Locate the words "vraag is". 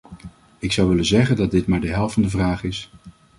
2.29-2.91